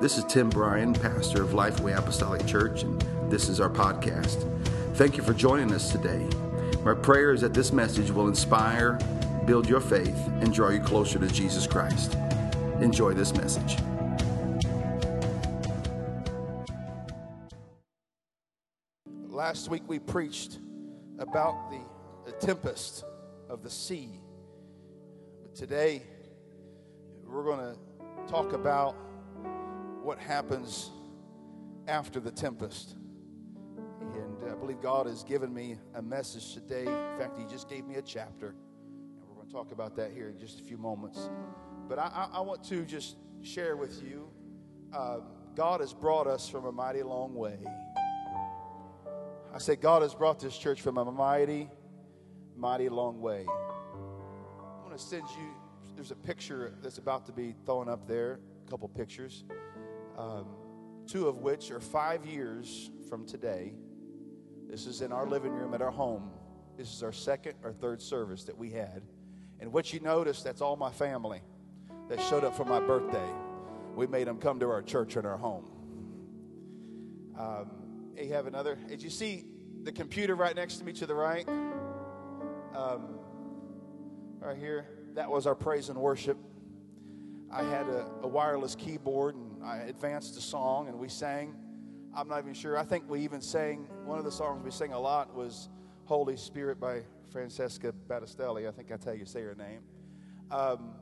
[0.00, 4.46] This is Tim Bryan, pastor of Lifeway Apostolic Church, and this is our podcast.
[4.94, 6.24] Thank you for joining us today.
[6.84, 8.92] My prayer is that this message will inspire,
[9.44, 12.16] build your faith, and draw you closer to Jesus Christ.
[12.80, 13.76] Enjoy this message.
[19.26, 20.60] Last week we preached
[21.18, 21.80] about the,
[22.24, 23.04] the tempest
[23.48, 24.20] of the sea.
[25.42, 26.04] But today
[27.26, 27.76] we're going to
[28.28, 28.94] talk about
[30.02, 30.90] what happens
[31.86, 32.96] after the tempest.
[34.14, 36.82] And I believe God has given me a message today.
[36.82, 38.48] In fact, He just gave me a chapter.
[38.48, 41.30] And we're going to talk about that here in just a few moments.
[41.88, 44.28] But I, I, want to just share with you
[44.92, 45.18] uh,
[45.54, 47.58] God has brought us from a mighty long way.
[49.52, 51.68] I say, God has brought this church from a mighty,
[52.56, 53.44] mighty long way.
[53.48, 55.48] I want to send you,
[55.94, 59.44] there's a picture that's about to be thrown up there, a couple pictures,
[60.18, 60.46] um,
[61.06, 63.72] two of which are five years from today.
[64.68, 66.30] This is in our living room at our home.
[66.76, 69.02] This is our second or third service that we had.
[69.60, 71.40] And what you notice, that's all my family
[72.08, 73.28] that showed up for my birthday.
[73.94, 75.64] We made them come to our church and our home.
[77.38, 77.70] Um,
[78.16, 78.76] you have another.
[78.88, 79.44] Did you see
[79.82, 81.48] the computer right next to me to the right?
[82.74, 83.18] Um,
[84.40, 84.86] right here.
[85.14, 86.36] That was our praise and worship.
[87.50, 91.54] I had a, a, wireless keyboard and I advanced a song and we sang.
[92.14, 92.78] I'm not even sure.
[92.78, 95.68] I think we even sang one of the songs we sang a lot was
[96.04, 98.66] Holy Spirit by Francesca Battistelli.
[98.66, 99.80] I think that's how you say her name.
[100.50, 100.94] Um,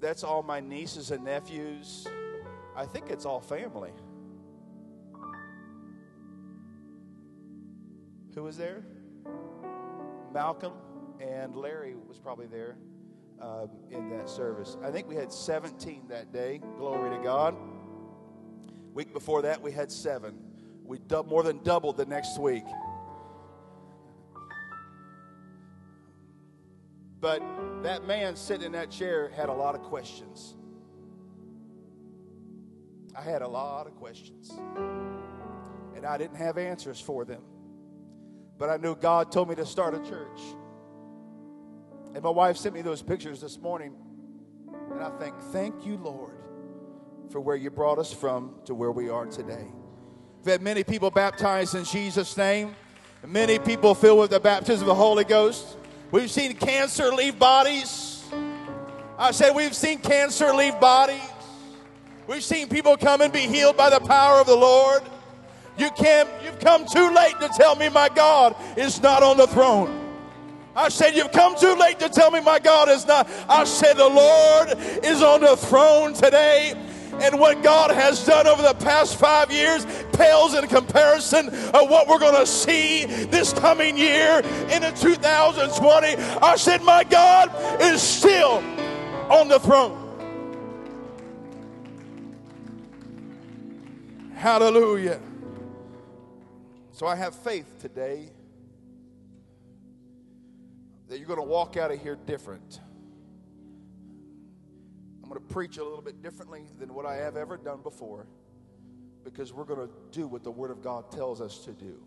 [0.00, 2.06] that's all my nieces and nephews.
[2.76, 3.90] I think it's all family.
[8.34, 8.84] Who was there?
[10.32, 10.72] Malcolm
[11.20, 12.76] and Larry was probably there
[13.40, 14.76] um, in that service.
[14.82, 16.60] I think we had 17 that day.
[16.76, 17.56] Glory to God.
[18.92, 20.38] Week before that, we had seven.
[20.84, 22.64] We du- more than doubled the next week.
[27.20, 27.42] But
[27.82, 30.56] that man sitting in that chair had a lot of questions.
[33.16, 34.50] I had a lot of questions.
[35.94, 37.42] And I didn't have answers for them.
[38.56, 40.40] But I knew God told me to start a church.
[42.14, 43.94] And my wife sent me those pictures this morning.
[44.92, 46.32] And I think, thank you, Lord,
[47.30, 49.66] for where you brought us from to where we are today.
[50.38, 52.74] We've had many people baptized in Jesus' name,
[53.24, 55.76] many people filled with the baptism of the Holy Ghost.
[56.10, 58.24] We've seen cancer leave bodies.
[59.16, 61.20] I said, we've seen cancer leave bodies.
[62.26, 65.02] We've seen people come and be healed by the power of the Lord.
[65.76, 69.46] You can't, you've come too late to tell me my God is not on the
[69.46, 69.99] throne.
[70.74, 73.28] I said, You've come too late to tell me my God is not.
[73.48, 76.74] I said, The Lord is on the throne today.
[77.20, 82.08] And what God has done over the past five years pales in comparison of what
[82.08, 84.38] we're going to see this coming year
[84.70, 86.16] into 2020.
[86.40, 87.50] I said, My God
[87.82, 88.62] is still
[89.28, 89.96] on the throne.
[94.34, 95.20] Hallelujah.
[96.92, 98.30] So I have faith today
[101.10, 102.78] that you're going to walk out of here different.
[105.24, 108.28] I'm going to preach a little bit differently than what I have ever done before
[109.24, 112.00] because we're going to do what the Word of God tells us to do.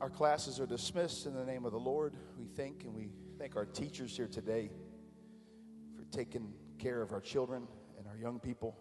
[0.00, 2.14] Our classes are dismissed in the name of the Lord.
[2.38, 4.70] We thank and we thank our teachers here today
[5.96, 7.66] for taking care of our children
[7.98, 8.76] and our young people.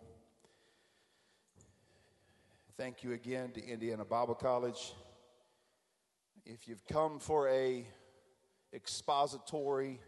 [2.78, 4.94] Thank you again to Indiana Bible College.
[6.46, 7.88] If you've come for a
[8.74, 10.00] expository,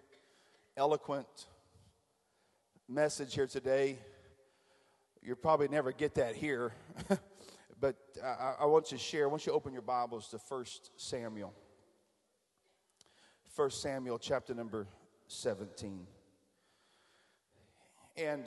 [0.78, 1.28] eloquent
[2.88, 3.98] message here today.
[5.22, 6.74] You'll probably never get that here,
[7.80, 9.26] but I, I, want you to share.
[9.26, 10.66] I want you to open your Bibles to 1
[10.98, 11.54] Samuel.
[13.56, 14.88] 1 Samuel, chapter number
[15.28, 16.08] 17.
[18.18, 18.44] And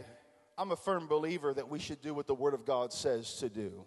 [0.59, 3.49] I'm a firm believer that we should do what the Word of God says to
[3.49, 3.85] do.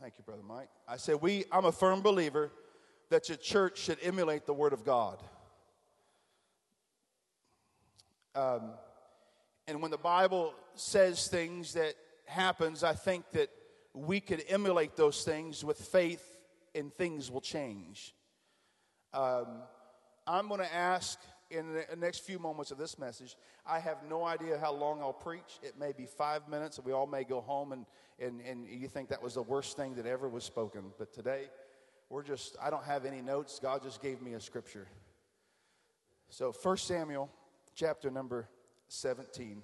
[0.00, 0.68] Thank you, Brother Mike.
[0.86, 2.50] I said, we, I'm a firm believer
[3.08, 5.22] that your church should emulate the Word of God.
[8.34, 8.72] Um,
[9.66, 11.94] and when the Bible says things that
[12.26, 13.48] happens, I think that
[13.94, 16.38] we could emulate those things with faith
[16.74, 18.14] and things will change.
[19.14, 19.46] Um,
[20.26, 21.18] I'm going to ask
[21.50, 25.12] in the next few moments of this message, I have no idea how long I'll
[25.12, 25.60] preach.
[25.62, 27.86] It may be five minutes, and we all may go home and,
[28.18, 30.92] and, and you think that was the worst thing that ever was spoken.
[30.98, 31.44] But today,
[32.08, 33.58] we're just, I don't have any notes.
[33.60, 34.86] God just gave me a scripture.
[36.28, 37.30] So, 1 Samuel
[37.74, 38.48] chapter number
[38.88, 39.62] 17.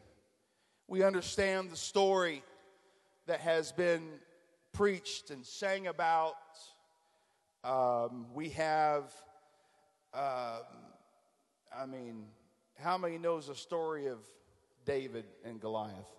[0.88, 2.42] We understand the story
[3.26, 4.08] that has been
[4.72, 6.34] preached and sang about.
[7.64, 9.12] Um, we have,
[10.12, 10.62] um,
[11.76, 12.24] I mean,
[12.78, 14.18] how many knows the story of
[14.84, 16.10] David and Goliath?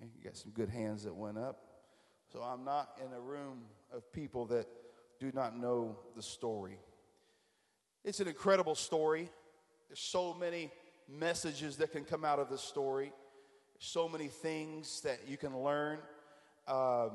[0.00, 1.60] You got some good hands that went up.
[2.32, 3.62] So I'm not in a room
[3.92, 4.68] of people that
[5.18, 6.78] do not know the story.
[8.04, 9.28] It's an incredible story.
[9.88, 10.70] There's so many
[11.08, 13.12] messages that can come out of this story,
[13.78, 15.98] so many things that you can learn
[16.66, 17.10] um,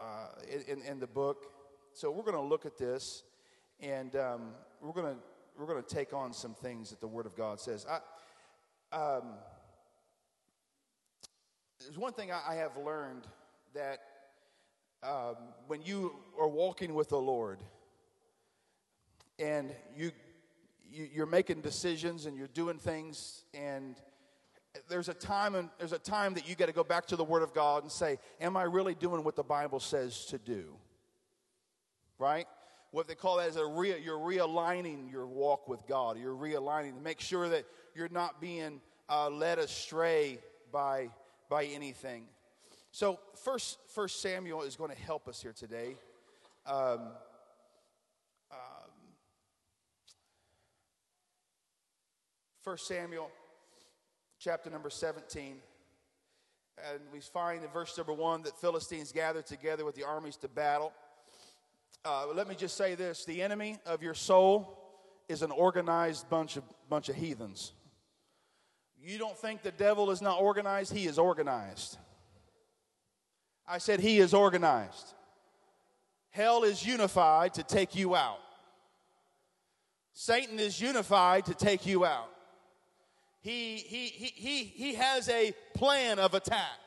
[0.00, 0.28] uh,
[0.68, 1.46] in, in, the book.
[1.92, 3.22] So we're going to look at this,
[3.80, 4.52] and um,
[4.82, 5.20] we're going to
[5.58, 7.86] we're going to take on some things that the Word of God says.
[7.88, 9.34] I, um,
[11.80, 13.26] there's one thing I, I have learned
[13.74, 14.00] that
[15.02, 17.58] um, when you are walking with the Lord
[19.38, 20.12] and you,
[20.90, 23.96] you you're making decisions and you're doing things and
[24.88, 27.24] there's a time and there's a time that you got to go back to the
[27.24, 30.74] word of god and say am i really doing what the bible says to do?
[32.18, 32.46] Right?
[32.92, 36.18] What they call that is a re, you're realigning your walk with god.
[36.18, 40.38] You're realigning to make sure that you're not being uh, led astray
[40.72, 41.10] by
[41.50, 42.24] by anything
[42.96, 45.96] so first, first Samuel is going to help us here today.
[46.64, 47.10] Um,
[48.50, 48.88] um,
[52.62, 53.30] first Samuel,
[54.38, 55.56] chapter number 17.
[56.90, 60.48] And we find in verse number one that Philistines gathered together with the armies to
[60.48, 60.90] battle.
[62.02, 64.74] Uh, let me just say this the enemy of your soul
[65.28, 67.74] is an organized bunch of, bunch of heathens.
[68.98, 70.94] You don't think the devil is not organized?
[70.94, 71.98] He is organized.
[73.68, 75.14] I said, He is organized.
[76.30, 78.38] Hell is unified to take you out.
[80.12, 82.28] Satan is unified to take you out.
[83.40, 86.78] He, he, he, he, he has a plan of attack.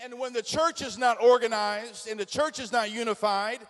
[0.00, 3.60] And when the church is not organized and the church is not unified,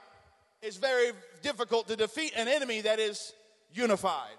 [0.63, 1.13] it's very
[1.43, 3.33] difficult to defeat an enemy that is
[3.73, 4.37] unified.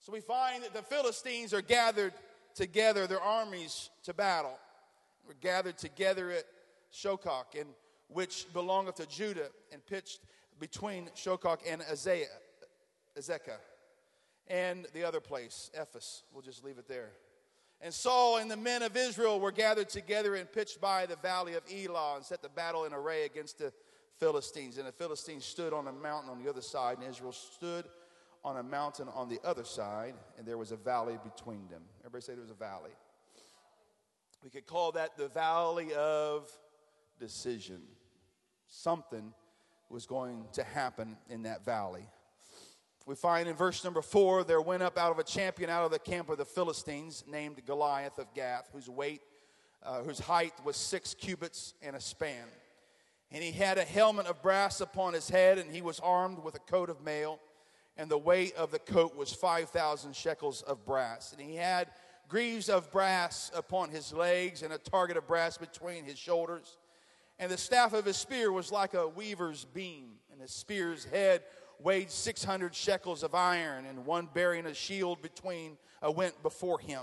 [0.00, 2.12] So we find that the Philistines are gathered
[2.54, 4.56] together, their armies to battle
[5.28, 6.44] were gathered together at
[6.92, 7.68] Shokok, and
[8.08, 10.20] which belongeth to Judah, and pitched
[10.58, 12.24] between Shokok and Azekah,
[13.16, 13.58] Azekah,
[14.48, 16.22] and the other place, Ephes.
[16.32, 17.10] We'll just leave it there.
[17.80, 21.54] And Saul and the men of Israel were gathered together and pitched by the valley
[21.54, 23.72] of Elah and set the battle in array against the
[24.18, 24.78] Philistines.
[24.78, 27.84] And the Philistines stood on a mountain on the other side, and Israel stood
[28.44, 31.82] on a mountain on the other side, and there was a valley between them.
[32.00, 32.90] Everybody say there was a valley.
[34.42, 36.48] We could call that the valley of
[37.18, 37.82] decision.
[38.68, 39.32] Something
[39.90, 42.06] was going to happen in that valley.
[43.06, 45.90] We find in verse number four, there went up out of a champion out of
[45.90, 49.22] the camp of the Philistines named Goliath of Gath, whose weight,
[49.82, 52.44] uh, whose height was six cubits and a span.
[53.32, 56.54] And he had a helmet of brass upon his head, and he was armed with
[56.54, 57.40] a coat of mail,
[57.96, 61.32] and the weight of the coat was 5,000 shekels of brass.
[61.32, 61.88] And he had
[62.28, 66.76] greaves of brass upon his legs, and a target of brass between his shoulders.
[67.38, 71.42] And the staff of his spear was like a weaver's beam, and his spear's head
[71.80, 77.02] weighed 600 shekels of iron, and one bearing a shield between uh, went before him.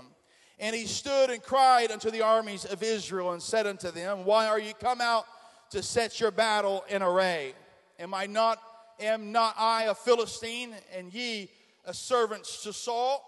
[0.58, 4.46] And he stood and cried unto the armies of Israel and said unto them, Why
[4.46, 5.24] are ye come out
[5.70, 7.54] to set your battle in array?
[7.98, 8.58] Am I not,
[9.00, 11.50] am not I a Philistine, and ye
[11.84, 13.22] a servants to Saul?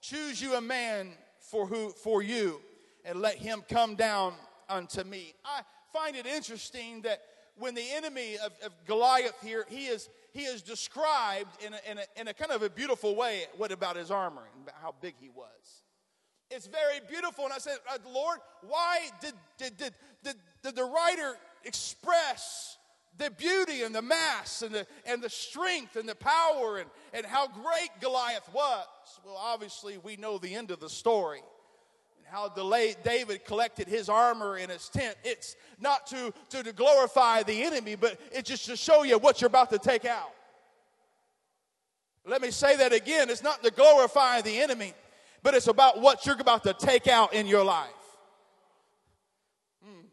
[0.00, 1.12] Choose you a man
[1.50, 2.60] for who for you
[3.04, 4.34] and let him come down
[4.68, 5.34] unto me.
[5.44, 5.62] I
[5.92, 7.22] find it interesting that
[7.56, 11.98] when the enemy of, of Goliath here, he is he is described in a, in,
[11.98, 13.44] a, in a kind of a beautiful way.
[13.56, 15.82] What about his armor and how big he was?
[16.50, 17.44] It's very beautiful.
[17.44, 22.78] And I said, uh, Lord, why did, did, did, did, did the writer express
[23.18, 27.26] the beauty and the mass and the, and the strength and the power and, and
[27.26, 28.86] how great Goliath was.
[29.24, 31.40] Well, obviously, we know the end of the story
[32.16, 32.48] and how
[33.04, 35.16] David collected his armor in his tent.
[35.24, 39.40] It's not to, to, to glorify the enemy, but it's just to show you what
[39.40, 40.32] you're about to take out.
[42.26, 43.30] Let me say that again.
[43.30, 44.92] It's not to glorify the enemy,
[45.42, 47.88] but it's about what you're about to take out in your life.
[49.82, 50.06] Hmm.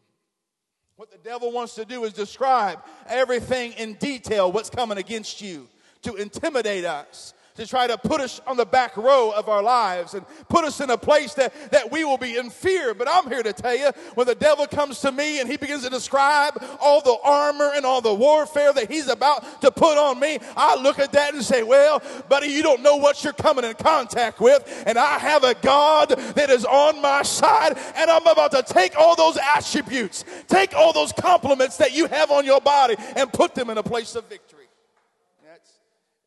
[0.96, 5.68] What the devil wants to do is describe everything in detail, what's coming against you,
[6.02, 10.14] to intimidate us, to try to put us on the back row of our lives
[10.14, 12.94] and put us in a place that, that we will be in fear.
[12.94, 15.84] But I'm here to tell you, when the devil comes to me and he begins
[15.84, 20.20] to describe all the armor and all the warfare that he's about to put on
[20.20, 23.64] me, I look at that and say, well, buddy, you don't know what you're coming
[23.64, 24.84] in contact with.
[24.86, 28.96] And I have a God that is on my side and I'm about to take
[28.96, 33.54] all those attributes, take all those compliments that you have on your body and put
[33.54, 34.65] them in a place of victory.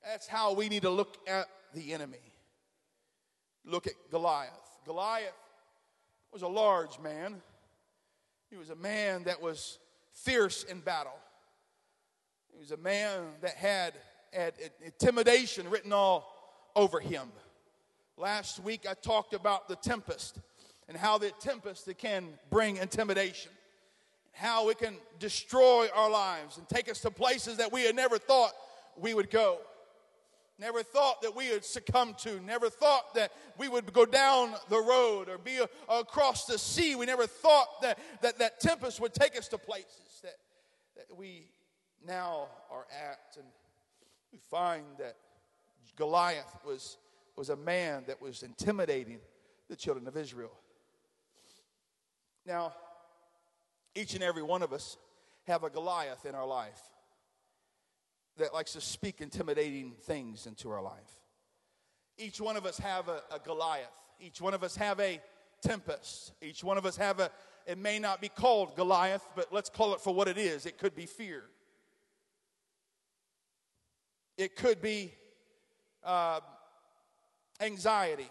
[0.10, 2.34] That's how we need to look at the enemy.
[3.64, 4.50] Look at Goliath.
[4.84, 5.36] Goliath
[6.34, 7.36] was a large man,
[8.50, 9.78] he was a man that was
[10.12, 11.14] fierce in battle.
[12.52, 13.94] He was a man that had,
[14.34, 16.34] had intimidation written all
[16.76, 17.28] over him.
[18.18, 20.40] Last week I talked about the tempest
[20.88, 23.52] and how the tempest can bring intimidation,
[24.32, 28.18] how it can destroy our lives and take us to places that we had never
[28.18, 28.54] thought
[28.98, 29.60] we would go
[30.60, 34.80] never thought that we would succumb to, never thought that we would go down the
[34.80, 36.96] road or be a, across the sea.
[36.96, 40.36] We never thought that, that that tempest would take us to places that,
[40.96, 41.46] that we
[42.06, 43.38] now are at.
[43.38, 43.46] And
[44.32, 45.16] we find that
[45.96, 46.98] Goliath was,
[47.36, 49.20] was a man that was intimidating
[49.70, 50.52] the children of Israel.
[52.46, 52.74] Now,
[53.96, 54.98] each and every one of us
[55.48, 56.80] have a Goliath in our life
[58.40, 61.20] that likes to speak intimidating things into our life.
[62.18, 63.88] Each one of us have a, a Goliath.
[64.20, 65.22] Each one of us have a
[65.62, 66.34] tempest.
[66.42, 67.32] Each one of us have a,
[67.66, 70.66] it may not be called Goliath, but let's call it for what it is.
[70.66, 71.44] It could be fear.
[74.38, 75.14] It could be
[76.04, 76.40] uh,
[77.62, 78.30] anxiety.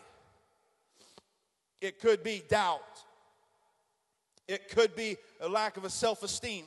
[1.81, 2.81] It could be doubt.
[4.47, 6.65] It could be a lack of a self esteem.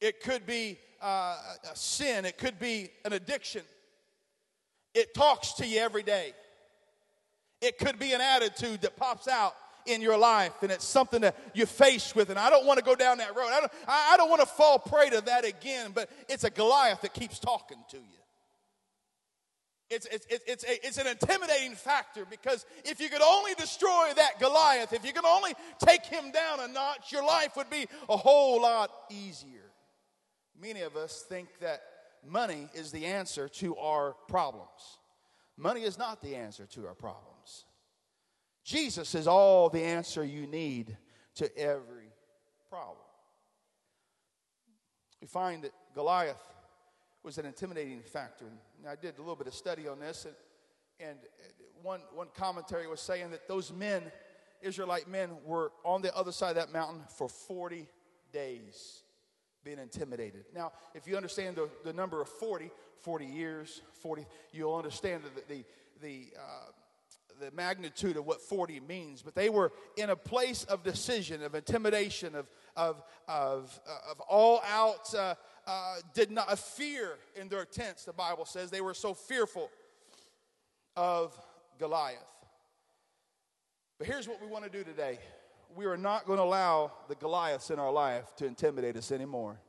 [0.00, 1.36] It could be uh,
[1.72, 3.62] a sin, it could be an addiction.
[4.94, 6.32] It talks to you every day.
[7.60, 9.54] It could be an attitude that pops out
[9.86, 12.30] in your life and it's something that you're faced with.
[12.30, 13.48] And I don't want to go down that road.
[13.52, 17.02] I don't, I don't want to fall prey to that again, but it's a Goliath
[17.02, 18.02] that keeps talking to you.
[19.88, 24.40] It's, it's, it's, a, it's an intimidating factor because if you could only destroy that
[24.40, 28.16] Goliath, if you could only take him down a notch, your life would be a
[28.16, 29.65] whole lot easier.
[30.60, 31.82] Many of us think that
[32.26, 34.98] money is the answer to our problems.
[35.56, 37.64] Money is not the answer to our problems.
[38.64, 40.96] Jesus is all the answer you need
[41.36, 42.10] to every
[42.68, 42.96] problem.
[45.20, 46.42] We find that Goliath
[47.22, 48.46] was an intimidating factor.
[48.46, 50.34] And I did a little bit of study on this, and,
[51.08, 51.18] and
[51.82, 54.02] one, one commentary was saying that those men,
[54.62, 57.86] Israelite men, were on the other side of that mountain for 40
[58.32, 59.02] days
[59.66, 60.44] being intimidated.
[60.54, 62.70] Now, if you understand the, the number of 40,
[63.02, 65.64] 40 years, 40, you'll understand the, the,
[66.00, 66.70] the, uh,
[67.40, 69.22] the magnitude of what 40 means.
[69.22, 72.46] But they were in a place of decision, of intimidation, of,
[72.76, 75.34] of, of, uh, of all out, uh,
[75.66, 78.70] uh, did not, fear in their tents, the Bible says.
[78.70, 79.68] They were so fearful
[80.94, 81.36] of
[81.80, 82.18] Goliath.
[83.98, 85.18] But here's what we want to do today
[85.74, 89.60] we are not going to allow the Goliaths in our life to intimidate us anymore.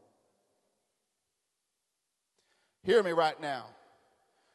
[2.83, 3.65] Hear me right now.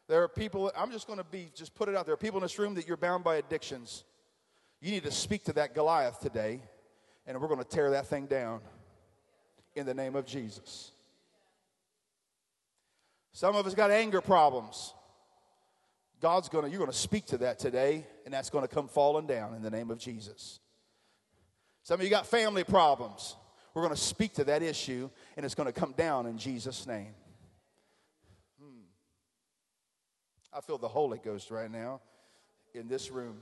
[0.09, 2.17] There are people, I'm just going to be, just put it out there.
[2.17, 4.05] People in this room that you're bound by addictions.
[4.81, 6.61] You need to speak to that Goliath today,
[7.27, 8.61] and we're going to tear that thing down
[9.75, 10.93] in the name of Jesus.
[13.33, 14.93] Some of us got anger problems.
[16.21, 18.89] God's going to, you're going to speak to that today, and that's going to come
[18.89, 20.61] falling down in the name of Jesus.
[21.83, 23.37] Some of you got family problems.
[23.75, 26.87] We're going to speak to that issue, and it's going to come down in Jesus'
[26.87, 27.15] name.
[28.61, 28.83] Hmm.
[30.53, 32.01] I feel the Holy Ghost right now
[32.75, 33.39] in this room.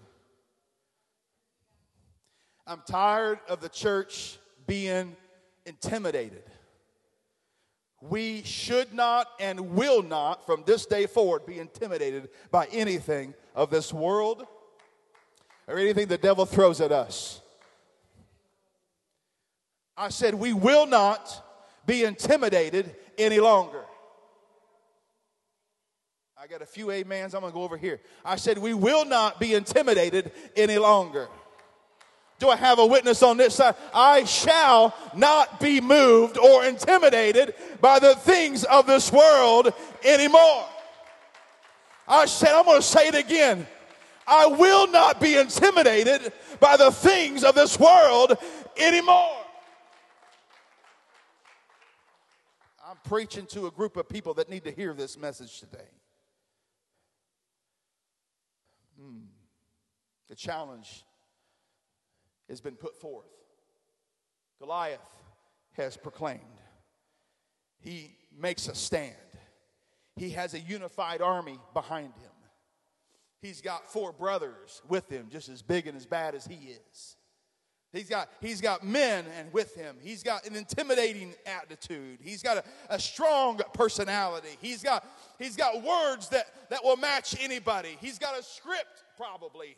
[2.67, 5.17] I'm tired of the church being
[5.67, 6.45] intimidated.
[8.01, 13.71] We should not and will not, from this day forward, be intimidated by anything of
[13.71, 14.47] this world
[15.67, 17.43] or anything the devil throws at us.
[20.01, 21.45] I said, we will not
[21.85, 23.85] be intimidated any longer.
[26.43, 27.35] I got a few amens.
[27.35, 28.01] I'm going to go over here.
[28.25, 31.29] I said, we will not be intimidated any longer.
[32.39, 33.75] Do I have a witness on this side?
[33.93, 39.71] I shall not be moved or intimidated by the things of this world
[40.03, 40.65] anymore.
[42.09, 43.67] I said, I'm going to say it again.
[44.27, 48.39] I will not be intimidated by the things of this world
[48.79, 49.37] anymore.
[52.90, 55.89] I'm preaching to a group of people that need to hear this message today.
[59.01, 59.21] Hmm.
[60.29, 61.05] The challenge
[62.49, 63.27] has been put forth.
[64.59, 65.01] Goliath
[65.73, 66.41] has proclaimed.
[67.81, 69.15] He makes a stand.
[70.17, 72.31] He has a unified army behind him.
[73.41, 77.17] He's got four brothers with him, just as big and as bad as he is.
[77.93, 79.97] He's got, he's got men and with him.
[80.01, 82.21] He's got an intimidating attitude.
[82.23, 84.57] He's got a, a strong personality.
[84.61, 85.05] He's got,
[85.39, 87.97] he's got words that, that will match anybody.
[88.01, 89.77] He's got a script, probably,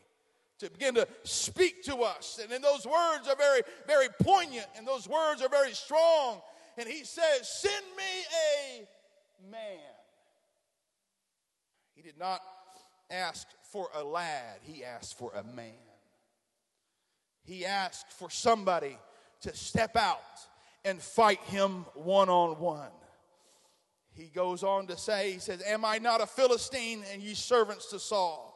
[0.59, 2.38] to begin to speak to us.
[2.40, 6.42] And then those words are very, very poignant, and those words are very strong.
[6.76, 8.25] And he says, Send me
[8.76, 9.78] a man.
[11.95, 12.42] He did not
[13.11, 15.91] ask for a lad, he asked for a man.
[17.44, 18.99] He asked for somebody
[19.42, 20.20] to step out
[20.84, 22.90] and fight him one on one.
[24.14, 27.87] He goes on to say, He says, Am I not a Philistine and ye servants
[27.90, 28.52] to Saul?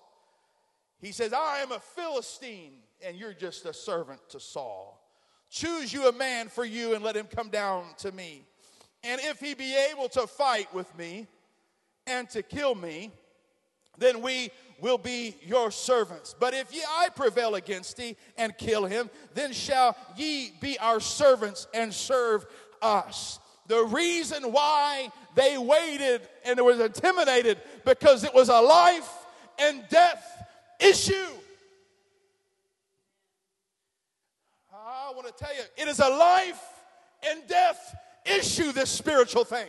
[1.01, 2.75] He says, I am a Philistine
[3.05, 5.03] and you're just a servant to Saul.
[5.51, 8.45] Choose you a man for you and let him come down to me.
[9.05, 11.27] And if he be able to fight with me
[12.07, 13.13] and to kill me,
[13.99, 16.35] then we will be your servants.
[16.39, 21.01] But if ye I prevail against thee and kill him, then shall ye be our
[21.01, 22.47] servants and serve
[22.83, 23.39] us.
[23.69, 29.11] The reason why they waited and was intimidated because it was a life
[29.59, 30.25] and death
[30.81, 31.27] issue.
[34.73, 36.63] I want to tell you, it is a life
[37.29, 39.69] and death issue, this spiritual thing.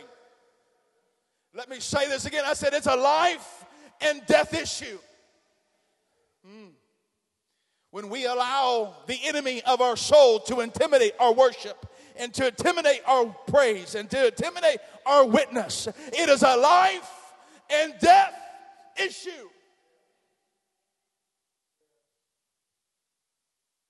[1.54, 2.44] Let me say this again.
[2.46, 3.64] I said it's a life
[4.00, 4.98] and death issue.
[6.46, 6.70] Mm.
[7.90, 11.86] When we allow the enemy of our soul to intimidate our worship
[12.16, 17.10] and to intimidate our praise and to intimidate our witness, it is a life
[17.70, 18.34] and death
[19.02, 19.30] issue.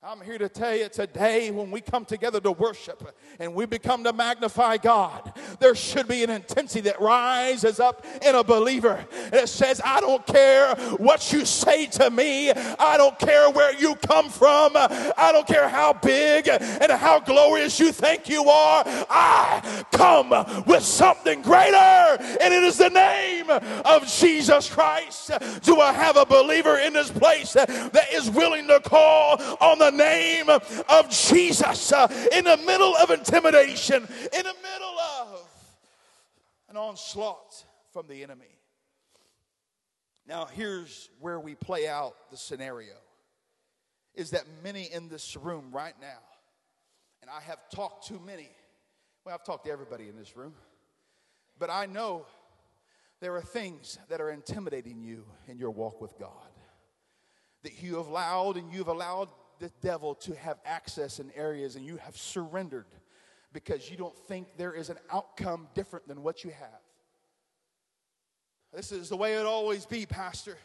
[0.00, 4.05] I'm here to tell you today when we come together to worship and we become
[4.05, 9.05] to magnify God, there should be an intensity that rises up in a believer.
[9.33, 13.97] It says, I don't care what you say to me, I don't care where you
[13.97, 18.85] come from, I don't care how big and how glorious you think you are.
[18.87, 20.31] I come
[20.64, 25.33] with something greater, and it is the name of Jesus Christ.
[25.62, 29.88] Do I have a believer in this place that is willing to call on the
[29.98, 35.48] name of Jesus uh, in the middle of intimidation, in the middle of
[36.70, 38.46] an onslaught from the enemy.
[40.26, 42.94] Now, here's where we play out the scenario
[44.14, 46.18] is that many in this room right now,
[47.22, 48.48] and I have talked to many,
[49.24, 50.54] well, I've talked to everybody in this room,
[51.58, 52.26] but I know
[53.20, 56.30] there are things that are intimidating you in your walk with God.
[57.64, 59.28] That you have allowed and you've allowed
[59.59, 62.87] the devil to have access in areas and you have surrendered
[63.53, 66.81] because you don't think there is an outcome different than what you have.
[68.73, 70.59] This is the way it always be, Pastor.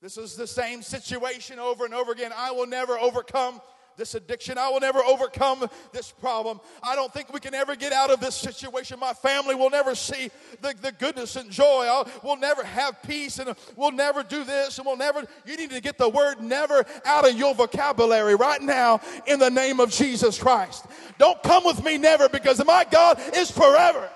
[0.00, 2.32] This is the same situation over and over again.
[2.36, 3.60] I will never overcome
[3.96, 4.58] this addiction.
[4.58, 6.60] I will never overcome this problem.
[6.82, 8.98] I don't think we can ever get out of this situation.
[8.98, 11.86] My family will never see the, the goodness and joy.
[11.86, 15.24] I'll, we'll never have peace and we'll never do this and we'll never.
[15.46, 19.50] You need to get the word never out of your vocabulary right now in the
[19.50, 20.86] name of Jesus Christ.
[21.18, 24.08] Don't come with me never because my God is forever.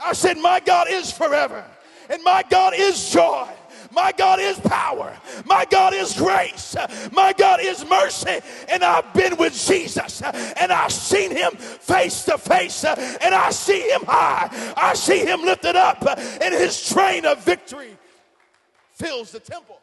[0.00, 1.64] I said, My God is forever
[2.08, 3.48] and my God is joy.
[3.98, 5.12] My God is power.
[5.44, 6.76] My God is grace.
[7.10, 8.38] My God is mercy.
[8.68, 13.90] And I've been with Jesus and I've seen him face to face and I see
[13.90, 14.74] him high.
[14.76, 17.98] I see him lifted up and his train of victory
[18.92, 19.80] fills the temple.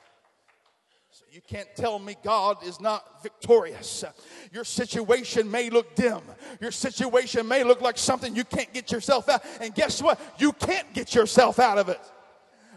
[1.12, 4.06] So you can't tell me God is not victorious.
[4.54, 6.22] Your situation may look dim.
[6.62, 9.44] Your situation may look like something you can't get yourself out.
[9.60, 10.22] And guess what?
[10.38, 12.00] You can't get yourself out of it.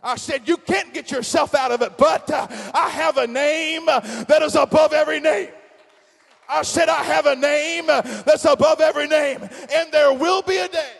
[0.03, 3.87] I said, You can't get yourself out of it, but uh, I have a name
[3.87, 5.49] that is above every name.
[6.49, 10.69] I said, I have a name that's above every name, and there will be a
[10.69, 10.93] day.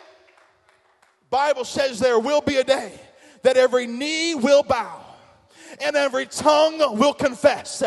[1.31, 2.93] Bible says there will be a day
[3.43, 5.05] that every knee will bow
[5.81, 7.81] and every tongue will confess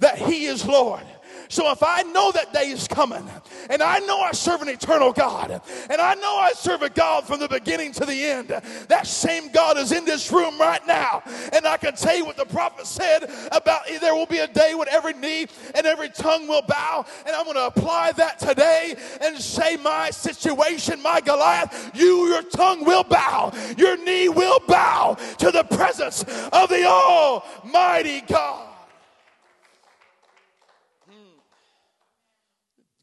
[0.00, 1.02] that He is Lord.
[1.48, 3.28] So if I know that day is coming,
[3.70, 7.26] and I know I serve an eternal God, and I know I serve a God
[7.26, 8.48] from the beginning to the end,
[8.88, 11.22] that same God is in this room right now.
[11.52, 14.74] And I can tell you what the prophet said about there will be a day
[14.74, 17.04] when every knee and every tongue will bow.
[17.26, 22.42] And I'm going to apply that today and say, My situation, my Goliath, you, your
[22.42, 28.77] tongue will bow, your knee will bow to the presence of the Almighty God.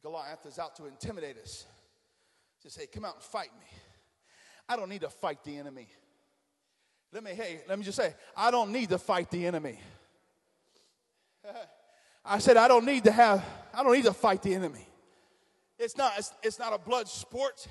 [0.06, 1.66] Goliath is out to intimidate us.
[2.62, 3.66] To say, come out and fight me.
[4.70, 5.88] I don't need to fight the enemy.
[7.12, 9.80] Let me, hey, let me just say, I don't need to fight the enemy.
[12.26, 14.88] I said, I don't need to have, I don't need to fight the enemy.
[15.80, 17.68] It's not, it's, it's not a blood sport.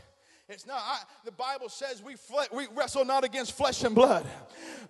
[0.48, 0.78] It's not.
[0.78, 4.26] I, the Bible says we, fle- we wrestle not against flesh and blood,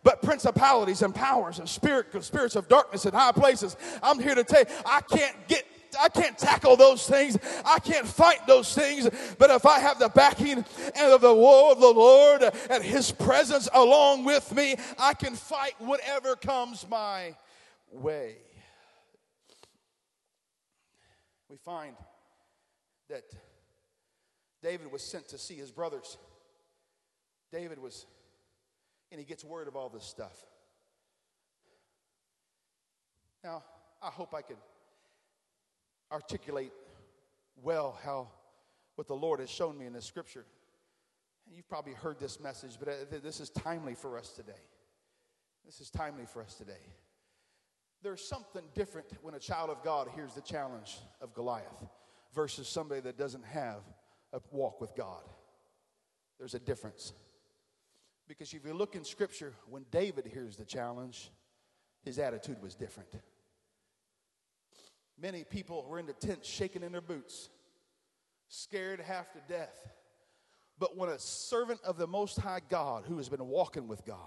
[0.03, 3.77] but principalities and powers and spirit, spirits of darkness in high places.
[4.03, 5.67] I'm here to tell you, I can't get
[6.01, 7.37] I can't tackle those things.
[7.65, 9.09] I can't fight those things.
[9.39, 10.65] But if I have the backing
[10.97, 15.35] and of the woe of the Lord and His presence along with me, I can
[15.35, 17.37] fight whatever comes my
[17.91, 18.37] way.
[21.49, 21.95] We find
[23.09, 23.25] that
[24.63, 26.17] David was sent to see his brothers.
[27.53, 28.07] David was,
[29.13, 30.45] and he gets word of all this stuff.
[33.45, 33.63] Now,
[34.03, 34.57] I hope I could
[36.13, 36.73] articulate
[37.63, 38.29] well how
[38.97, 40.45] what the Lord has shown me in this scripture.
[41.51, 44.53] You've probably heard this message, but uh, this is timely for us today.
[45.65, 46.73] This is timely for us today.
[48.03, 51.85] There's something different when a child of God hears the challenge of Goliath
[52.35, 53.81] versus somebody that doesn't have
[54.33, 55.23] a walk with God.
[56.39, 57.13] There's a difference.
[58.29, 61.31] Because if you look in Scripture, when David hears the challenge,
[62.03, 63.11] his attitude was different.
[65.21, 67.49] Many people were in the tent shaking in their boots,
[68.49, 69.89] scared half to death.
[70.79, 74.19] But when a servant of the Most High God who has been walking with God,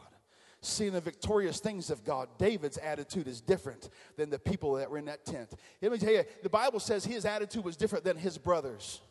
[0.61, 4.97] seeing the victorious things of God, David's attitude is different than the people that were
[4.97, 5.53] in that tent.
[5.81, 9.01] Let me tell you, the Bible says his attitude was different than his brothers.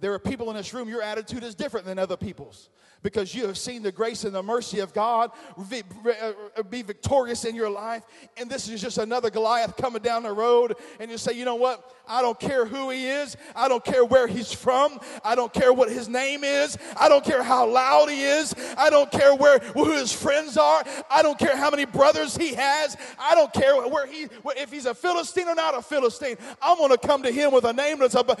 [0.00, 2.70] There are people in this room, your attitude is different than other people's
[3.02, 6.32] because you have seen the grace and the mercy of God uh,
[6.68, 8.02] be victorious in your life.
[8.36, 10.76] And this is just another Goliath coming down the road.
[10.98, 11.94] And you say, you know what?
[12.06, 13.36] I don't care who he is.
[13.54, 14.98] I don't care where he's from.
[15.24, 16.76] I don't care what his name is.
[16.98, 18.54] I don't care how loud he is.
[18.76, 20.82] I don't care where who his friends are.
[21.10, 22.96] I don't care how many brothers he has.
[23.18, 26.36] I don't care where he if he's a Philistine or not a Philistine.
[26.60, 28.36] I'm going to come to him with a name that's a.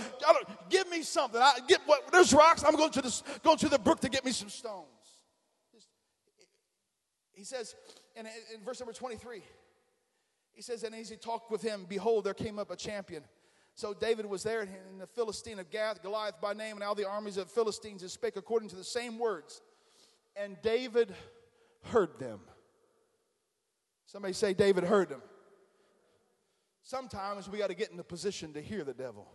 [0.68, 1.40] Give me something.
[1.66, 2.10] Get what.
[2.12, 2.64] There's rocks.
[2.64, 4.86] I'm going to the going to the brook to get me some stones.
[7.32, 7.74] He says,
[8.16, 9.42] in, in verse number 23,
[10.52, 13.22] he says, And as he talked with him, behold, there came up a champion.
[13.74, 17.08] So David was there, and the Philistine of Gath, Goliath by name, and all the
[17.08, 19.62] armies of Philistines and spake according to the same words.
[20.36, 21.14] And David
[21.84, 22.40] heard them.
[24.04, 25.22] Somebody say, David heard them.
[26.82, 29.28] Sometimes we got to get in the position to hear the devil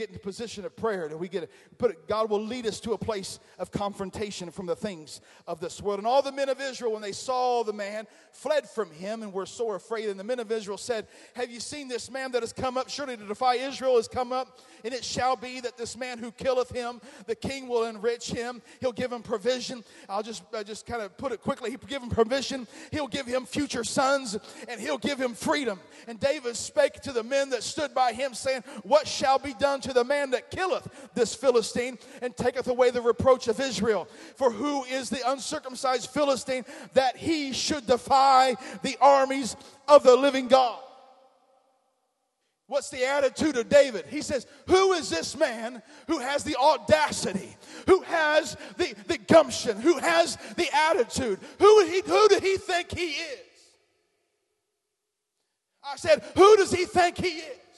[0.00, 2.80] get in a position of prayer that we get it, put God will lead us
[2.80, 5.98] to a place of confrontation from the things of this world.
[5.98, 9.30] And all the men of Israel, when they saw the man, fled from him and
[9.32, 10.08] were sore afraid.
[10.08, 12.88] And the men of Israel said, Have you seen this man that has come up?
[12.88, 14.60] Surely to defy Israel has come up.
[14.84, 18.62] And it shall be that this man who killeth him, the king will enrich him.
[18.80, 19.84] He'll give him provision.
[20.08, 21.70] I'll just, I just kind of put it quickly.
[21.70, 22.66] He'll give him provision.
[22.90, 25.78] He'll give him future sons and he'll give him freedom.
[26.08, 29.80] And David spake to the men that stood by him, saying, What shall be done
[29.82, 34.08] to to the man that killeth this Philistine and taketh away the reproach of Israel.
[34.36, 39.56] For who is the uncircumcised Philistine that he should defy the armies
[39.88, 40.78] of the living God?
[42.68, 44.06] What's the attitude of David?
[44.06, 47.56] He says, Who is this man who has the audacity,
[47.88, 51.40] who has the, the gumption, who has the attitude?
[51.58, 53.40] Who, he, who did he think he is?
[55.82, 57.69] I said, Who does he think he is?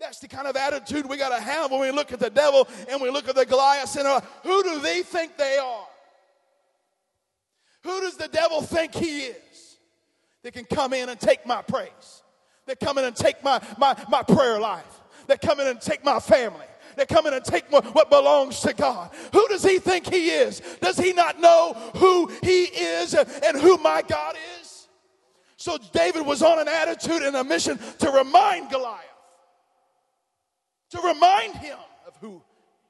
[0.00, 2.68] That's the kind of attitude we got to have when we look at the devil
[2.88, 5.86] and we look at the Goliath and who do they think they are?
[7.82, 9.78] Who does the devil think he is
[10.44, 12.22] that can come in and take my praise?
[12.66, 15.00] That come in and take my, my, my prayer life?
[15.26, 16.66] That come in and take my family?
[16.96, 19.10] That come in and take what belongs to God?
[19.32, 20.60] Who does he think he is?
[20.80, 24.88] Does he not know who he is and who my God is?
[25.56, 29.04] So David was on an attitude and a mission to remind Goliath
[30.90, 32.42] to remind him of who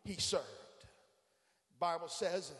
[0.05, 0.45] he served.
[1.79, 2.53] Bible says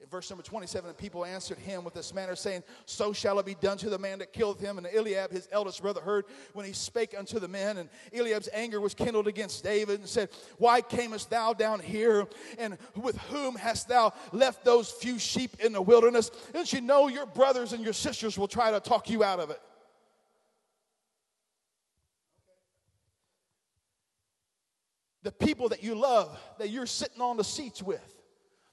[0.00, 3.46] In verse number 27, the people answered him with this manner, saying, So shall it
[3.46, 4.78] be done to the man that killed him.
[4.78, 7.78] And Eliab, his eldest brother, heard when he spake unto the men.
[7.78, 12.26] And Eliab's anger was kindled against David and said, Why camest thou down here?
[12.58, 16.30] And with whom hast thou left those few sheep in the wilderness?
[16.52, 19.50] Don't you know your brothers and your sisters will try to talk you out of
[19.50, 19.60] it?
[25.26, 28.16] The people that you love, that you're sitting on the seats with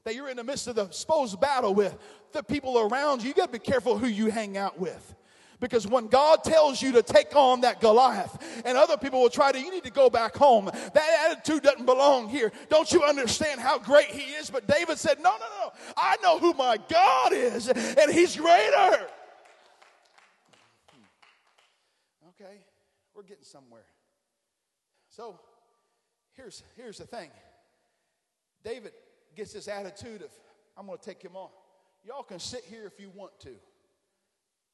[0.04, 1.98] that you're in the midst of the supposed battle with,
[2.32, 5.16] the people around you, you got to be careful who you hang out with.
[5.60, 9.52] Because when God tells you to take on that Goliath, and other people will try
[9.52, 10.66] to, you need to go back home.
[10.66, 12.52] That attitude doesn't belong here.
[12.70, 14.52] Don't you understand how great He is?
[14.52, 15.72] But David said, No, no, no.
[15.98, 19.08] I know who my God is, and He's greater.
[22.40, 22.60] Okay,
[23.16, 23.86] we're getting somewhere.
[25.10, 25.40] So
[26.36, 27.30] here's, here's the thing
[28.64, 28.92] David
[29.36, 30.30] gets this attitude of,
[30.78, 31.50] I'm going to take him on.
[32.06, 33.52] Y'all can sit here if you want to.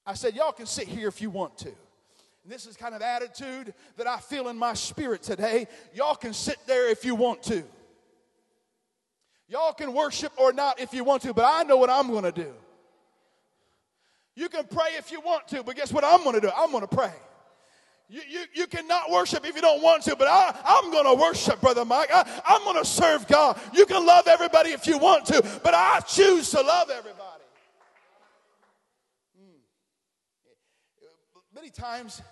[0.06, 1.67] I said, Y'all can sit here if you want to.
[1.67, 5.67] And this is kind of attitude that I feel in my spirit today.
[5.93, 7.63] Y'all can sit there if you want to.
[9.48, 12.24] Y'all can worship or not if you want to, but I know what I'm going
[12.24, 12.54] to do.
[14.36, 16.52] You can pray if you want to, but guess what I'm going to do?
[16.56, 17.12] I'm going to pray.
[18.12, 21.13] You, you, you cannot worship if you don't want to, but I, I'm going to
[21.13, 22.10] worship, Brother Mike.
[22.12, 23.60] I, I'm going to serve God.
[23.72, 27.43] You can love everybody if you want to, but I choose to love everybody.
[29.39, 29.60] Mm.
[31.54, 32.24] Many times,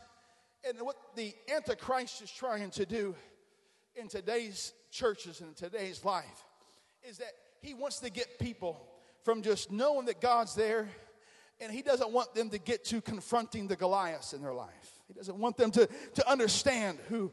[0.68, 3.16] and what the Antichrist is trying to do
[3.96, 6.46] in today's churches and today's life
[7.08, 8.82] is that he wants to get people
[9.24, 10.90] from just knowing that God's there,
[11.60, 14.97] and he doesn't want them to get to confronting the Goliaths in their life.
[15.08, 17.32] He doesn't want them to, to understand who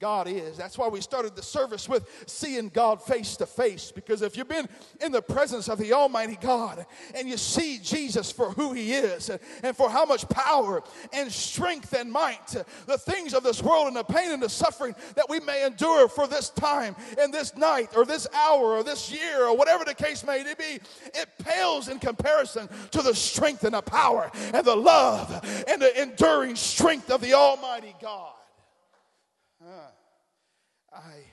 [0.00, 0.56] God is.
[0.56, 3.92] That's why we started the service with seeing God face to face.
[3.92, 4.68] Because if you've been
[5.00, 9.30] in the presence of the Almighty God and you see Jesus for who He is
[9.62, 10.82] and for how much power
[11.12, 12.48] and strength and might,
[12.86, 16.08] the things of this world and the pain and the suffering that we may endure
[16.08, 19.94] for this time and this night or this hour or this year or whatever the
[19.94, 20.80] case may be,
[21.14, 26.02] it pales in comparison to the strength and the power and the love and the
[26.02, 28.37] enduring strength of the Almighty God.
[29.62, 31.24] I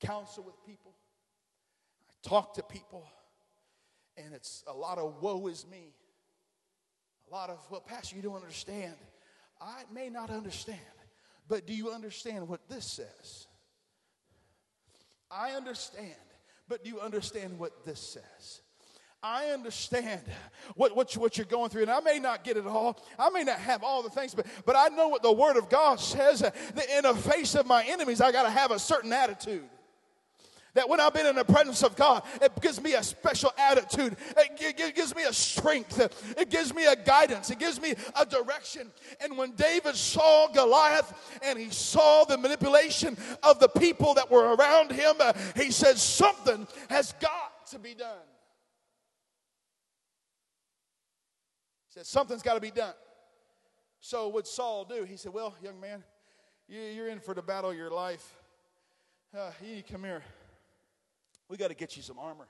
[0.00, 0.94] counsel with people,
[2.08, 3.06] I talk to people,
[4.16, 5.94] and it's a lot of woe is me.
[7.28, 8.94] A lot of, well, Pastor, you don't understand.
[9.60, 10.78] I may not understand,
[11.48, 13.46] but do you understand what this says?
[15.30, 16.14] I understand,
[16.68, 18.60] but do you understand what this says?
[19.22, 20.20] I understand
[20.74, 23.02] what, what, you, what you're going through, and I may not get it all.
[23.18, 25.68] I may not have all the things, but, but I know what the Word of
[25.68, 26.54] God says that
[26.96, 29.64] in the face of my enemies, I got to have a certain attitude.
[30.74, 34.14] That when I've been in the presence of God, it gives me a special attitude.
[34.36, 35.98] It gives me a strength.
[36.36, 37.50] It gives me a guidance.
[37.50, 38.92] It gives me a direction.
[39.22, 44.54] And when David saw Goliath and he saw the manipulation of the people that were
[44.54, 48.18] around him, uh, he said, Something has got to be done.
[51.96, 52.92] Said, Something's got to be done.
[54.00, 55.04] So, what Saul do?
[55.04, 56.04] He said, Well, young man,
[56.68, 58.36] you're in for the battle of your life.
[59.36, 60.22] Uh, you come here.
[61.48, 62.48] We got to get you some armor.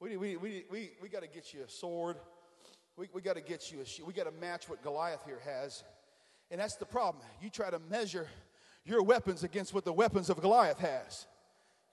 [0.00, 2.16] We, we, we, we, we got to get you a sword.
[2.96, 4.08] We, we got to get you a shield.
[4.08, 5.84] We got to match what Goliath here has.
[6.50, 7.22] And that's the problem.
[7.40, 8.26] You try to measure
[8.84, 11.26] your weapons against what the weapons of Goliath has.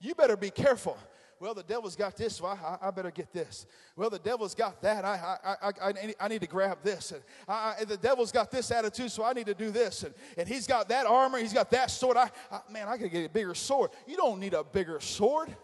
[0.02, 0.98] You better be careful
[1.40, 3.66] well, the devil's got this, so I, I, better get this.
[3.96, 5.06] Well, the devil's got that.
[5.06, 7.14] I, I, I, I need to grab this.
[7.14, 10.04] And I, the devil's got this attitude, so I need to do this.
[10.04, 12.18] And, and he's got that armor, he's got that sword.
[12.18, 13.92] I, I man, I to get a bigger sword.
[14.06, 15.56] You don't need a bigger sword.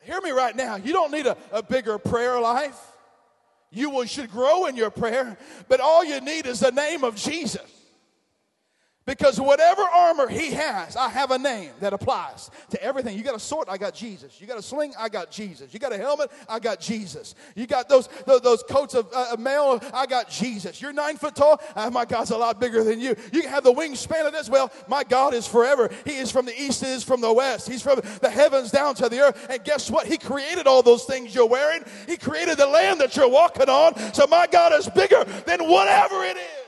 [0.00, 0.76] Hear me right now.
[0.76, 2.78] You don't need a, a bigger prayer life.
[3.70, 7.16] You will, should grow in your prayer, but all you need is the name of
[7.16, 7.77] Jesus.
[9.08, 13.16] Because whatever armor he has, I have a name that applies to everything.
[13.16, 14.38] You got a sword, I got Jesus.
[14.38, 15.72] You got a sling, I got Jesus.
[15.72, 17.34] You got a helmet, I got Jesus.
[17.54, 20.82] You got those those, those coats of uh, mail, I got Jesus.
[20.82, 23.16] You're nine foot tall, uh, my God's a lot bigger than you.
[23.32, 24.50] You have the wingspan of this.
[24.50, 25.88] Well, my God is forever.
[26.04, 27.66] He is from the east, he is from the west.
[27.66, 29.46] He's from the heavens down to the earth.
[29.48, 30.06] And guess what?
[30.06, 31.82] He created all those things you're wearing.
[32.06, 33.96] He created the land that you're walking on.
[34.12, 36.58] So my God is bigger than whatever it is.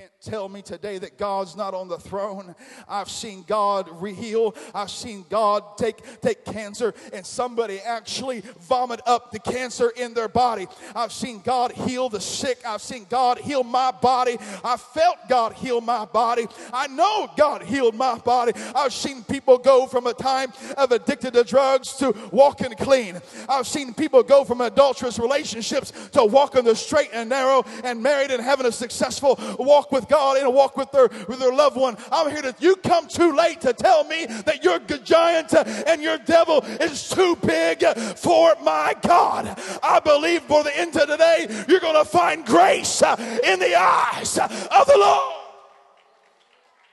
[0.00, 2.54] can't tell me today that God's not on the throne.
[2.86, 4.54] I've seen God heal.
[4.74, 10.28] I've seen God take, take cancer and somebody actually vomit up the cancer in their
[10.28, 10.66] body.
[10.94, 12.58] I've seen God heal the sick.
[12.66, 14.36] I've seen God heal my body.
[14.62, 16.46] I felt God heal my body.
[16.70, 18.52] I know God healed my body.
[18.74, 23.18] I've seen people go from a time of addicted to drugs to walking clean.
[23.48, 28.30] I've seen people go from adulterous relationships to walking the straight and narrow and married
[28.30, 31.76] and having a successful walk with God and a walk with their, with their loved
[31.76, 31.96] one.
[32.10, 36.18] I'm here to, you come too late to tell me that your giant and your
[36.18, 39.58] devil is too big for my God.
[39.82, 44.36] I believe for the end of today, you're going to find grace in the eyes
[44.36, 45.34] of the Lord.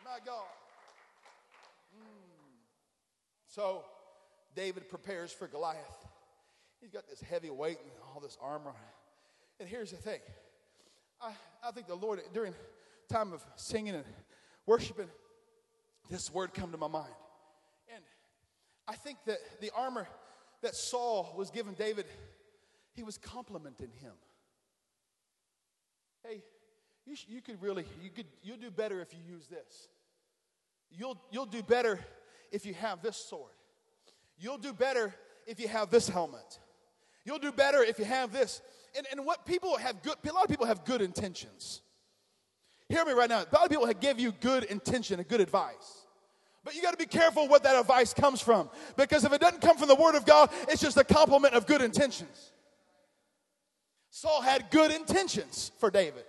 [0.06, 0.44] My God.
[1.96, 2.06] Mm.
[3.48, 3.84] So
[4.56, 6.08] David prepares for Goliath.
[6.80, 8.74] He's got this heavy weight and all this armor.
[9.60, 10.20] And here's the thing
[11.20, 11.32] I,
[11.64, 12.54] I think the Lord, during
[13.10, 14.04] time of singing and
[14.66, 15.08] worshiping,
[16.10, 17.14] this word come to my mind.
[17.94, 18.04] And
[18.88, 20.08] I think that the armor
[20.62, 22.06] that Saul was giving David,
[22.94, 24.14] he was complimenting him.
[26.24, 26.44] Hey,
[27.06, 29.88] you, sh- you could really, you could, you'll do better if you use this.
[30.90, 32.00] You'll, you'll do better
[32.52, 33.52] if you have this sword.
[34.40, 35.14] You'll do better
[35.46, 36.60] if you have this helmet.
[37.26, 38.62] You'll do better if you have this.
[38.98, 41.82] And, and what people have good, a lot of people have good intentions.
[42.90, 43.40] Hear me right now.
[43.40, 46.06] A lot of people have give you good intention and good advice.
[46.64, 48.70] But you got to be careful what that advice comes from.
[48.96, 51.66] Because if it doesn't come from the Word of God, it's just a compliment of
[51.66, 52.52] good intentions.
[54.10, 56.26] Saul had good intentions for David.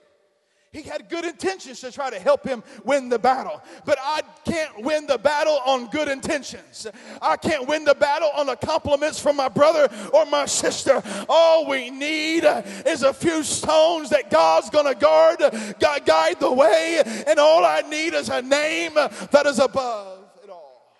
[0.70, 3.62] He had good intentions to try to help him win the battle.
[3.87, 6.87] But I can't win the battle on good intentions.
[7.22, 11.02] I can't win the battle on the compliments from my brother or my sister.
[11.28, 12.44] All we need
[12.85, 15.38] is a few stones that God's going to guard,
[15.78, 17.02] guide the way.
[17.26, 20.92] And all I need is a name that is above it all.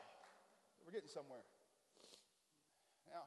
[0.87, 1.41] We're getting somewhere.
[3.13, 3.25] Now,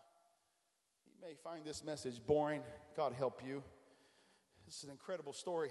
[1.06, 2.62] you may find this message boring.
[2.98, 3.62] God help you.
[4.66, 5.70] This is an incredible story.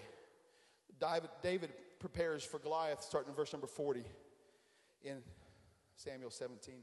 [1.01, 4.05] David, David prepares for Goliath, starting in verse number 40
[5.03, 5.17] in
[5.95, 6.75] Samuel 17,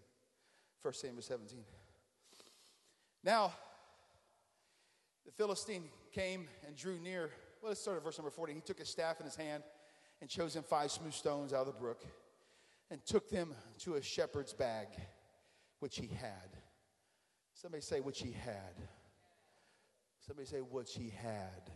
[0.81, 1.59] 1 Samuel 17.
[3.23, 3.51] Now,
[5.25, 7.29] the Philistine came and drew near.
[7.61, 8.53] Well, let's start at verse number 40.
[8.53, 9.63] He took a staff in his hand
[10.21, 12.03] and chose him five smooth stones out of the brook
[12.89, 14.87] and took them to a shepherd's bag,
[15.79, 16.57] which he had.
[17.53, 18.75] Somebody say, which he had.
[20.25, 21.71] Somebody say, which he had.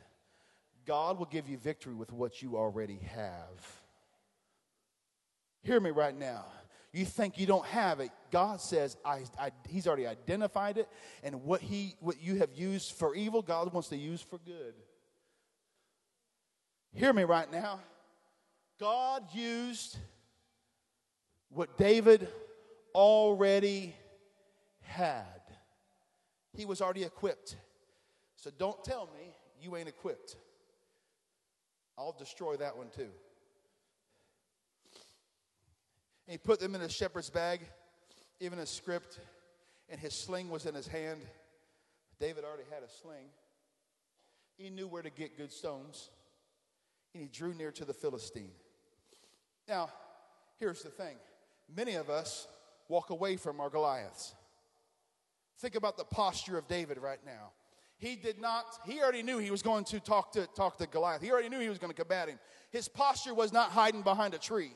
[0.86, 3.82] God will give you victory with what you already have.
[5.64, 6.46] Hear me right now.
[6.94, 8.12] You think you don't have it.
[8.32, 10.90] God says I, I, He's already identified it,
[11.24, 14.74] and what He what you have used for evil, God wants to use for good.
[16.94, 17.80] Hear me right now.
[18.80, 19.98] God used
[21.50, 22.28] what David
[22.94, 23.96] already
[24.82, 25.24] had.
[26.54, 27.56] He was already equipped.
[28.36, 30.36] So don't tell me you ain't equipped.
[32.02, 33.12] I'll destroy that one too.
[36.26, 37.62] And he put them in a shepherd's bag,
[38.40, 39.04] even a scrip,
[39.88, 41.22] and his sling was in his hand.
[42.20, 43.28] David already had a sling.
[44.58, 46.10] He knew where to get good stones,
[47.14, 48.52] and he drew near to the Philistine.
[49.68, 49.92] Now,
[50.60, 51.18] here's the thing
[51.76, 52.48] many of us
[52.88, 54.34] walk away from our Goliaths.
[55.60, 57.52] Think about the posture of David right now.
[58.02, 61.22] He did not, he already knew he was going to talk to talk to Goliath.
[61.22, 62.40] He already knew he was going to combat him.
[62.72, 64.72] His posture was not hiding behind a tree,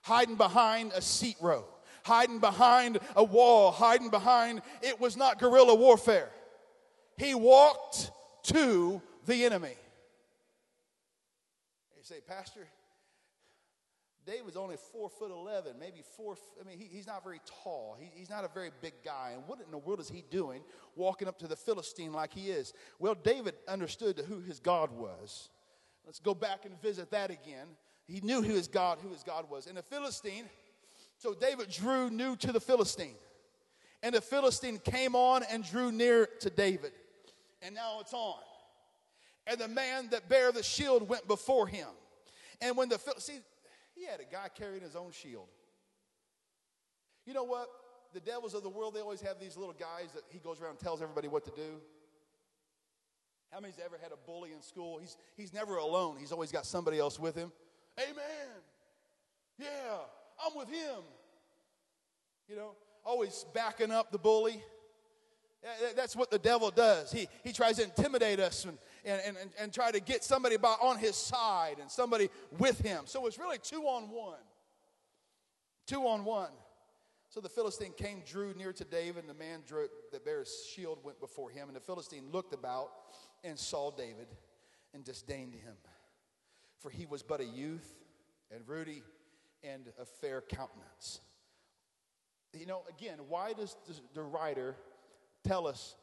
[0.00, 1.66] hiding behind a seat row,
[2.04, 6.30] hiding behind a wall, hiding behind it was not guerrilla warfare.
[7.18, 8.10] He walked
[8.44, 9.76] to the enemy.
[11.94, 12.66] You say, Pastor,
[14.24, 16.36] David's only four foot eleven, maybe four.
[16.60, 17.96] I mean, he, he's not very tall.
[17.98, 19.32] He, he's not a very big guy.
[19.34, 20.62] And what in the world is he doing,
[20.94, 22.72] walking up to the Philistine like he is?
[22.98, 25.48] Well, David understood who his God was.
[26.06, 27.66] Let's go back and visit that again.
[28.06, 29.66] He knew who his God, who his God was.
[29.66, 30.44] And the Philistine,
[31.18, 33.14] so David drew near to the Philistine,
[34.02, 36.92] and the Philistine came on and drew near to David,
[37.60, 38.40] and now it's on.
[39.46, 41.88] And the man that bare the shield went before him.
[42.60, 43.40] And when the see
[44.02, 45.46] he had a guy carrying his own shield.
[47.24, 47.68] You know what?
[48.12, 50.70] The devils of the world, they always have these little guys that he goes around
[50.70, 51.80] and tells everybody what to do.
[53.52, 54.98] How many's ever had a bully in school?
[54.98, 56.16] He's, he's never alone.
[56.18, 57.52] He's always got somebody else with him.
[58.00, 58.48] Amen.
[59.58, 59.66] Yeah,
[60.44, 61.04] I'm with him.
[62.48, 62.72] You know,
[63.04, 64.62] always backing up the bully.
[65.94, 67.12] That's what the devil does.
[67.12, 70.74] He, he tries to intimidate us and, and, and, and try to get somebody by,
[70.82, 73.02] on his side and somebody with him.
[73.04, 74.40] So it's really two on one.
[75.86, 76.50] Two on one.
[77.28, 80.66] So the Philistine came, drew near to David, and the man drew, that bare his
[80.74, 81.68] shield went before him.
[81.68, 82.90] And the Philistine looked about
[83.44, 84.26] and saw David
[84.92, 85.74] and disdained him.
[86.80, 87.88] For he was but a youth
[88.50, 89.02] and ruddy
[89.62, 91.20] and of fair countenance.
[92.52, 93.76] You know, again, why does
[94.12, 94.76] the writer
[95.44, 95.96] tell us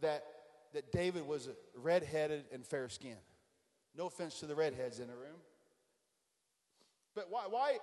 [0.00, 0.24] that,
[0.72, 3.16] that David was redheaded and fair skinned?
[3.96, 5.36] No offense to the redheads in the room.
[7.14, 7.78] But why, why,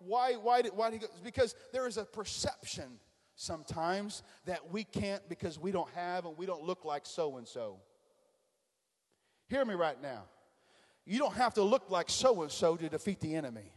[0.00, 1.12] why, why did, why did he go?
[1.22, 2.98] Because there is a perception
[3.36, 7.46] sometimes that we can't because we don't have and we don't look like so and
[7.46, 7.78] so.
[9.48, 10.24] Hear me right now.
[11.04, 13.72] You don't have to look like so and so to defeat the enemy.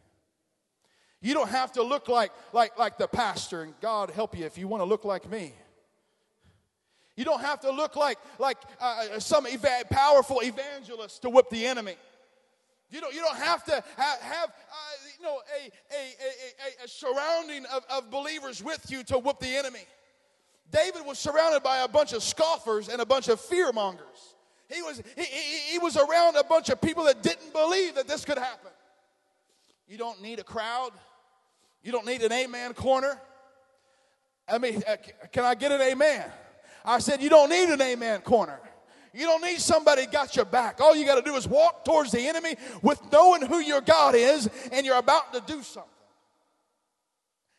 [1.22, 4.58] You don't have to look like, like, like the pastor, and God help you if
[4.58, 5.54] you want to look like me.
[7.16, 11.66] You don't have to look like, like uh, some eva- powerful evangelist to whip the
[11.66, 11.96] enemy.
[12.92, 14.74] You don't, you don't have to have, have uh,
[15.18, 19.56] you know, a, a, a, a, surrounding of, of believers with you to whoop the
[19.56, 19.82] enemy.
[20.72, 24.36] David was surrounded by a bunch of scoffers and a bunch of fear mongers.
[24.72, 28.08] He was, he, he, he was around a bunch of people that didn't believe that
[28.08, 28.72] this could happen.
[29.88, 30.92] You don't need a crowd.
[31.84, 33.20] You don't need an amen corner.
[34.48, 34.96] I mean, uh,
[35.32, 36.26] can I get an amen?
[36.86, 38.60] I said, You don't need an amen corner.
[39.14, 40.82] You don't need somebody got your back.
[40.82, 44.14] All you got to do is walk towards the enemy with knowing who your God
[44.14, 45.90] is, and you're about to do something.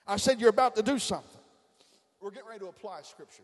[0.07, 1.41] I said, You're about to do something.
[2.21, 3.43] We're getting ready to apply scripture.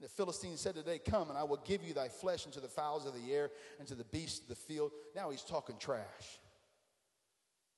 [0.00, 3.06] The Philistine said today, Come and I will give you thy flesh into the fowls
[3.06, 4.90] of the air and to the beasts of the field.
[5.14, 6.40] Now he's talking trash.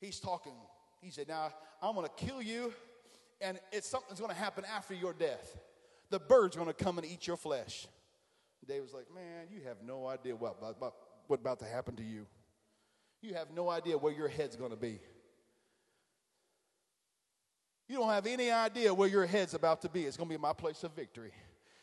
[0.00, 0.52] He's talking,
[1.00, 1.52] he said, Now
[1.82, 2.72] I'm going to kill you,
[3.40, 5.56] and it's something's going to happen after your death.
[6.14, 7.88] The bird's going to come and eat your flesh.
[8.68, 10.94] David's like, Man, you have no idea what about,
[11.26, 12.28] what about to happen to you.
[13.20, 15.00] You have no idea where your head's going to be.
[17.88, 20.04] You don't have any idea where your head's about to be.
[20.04, 21.32] It's going to be my place of victory.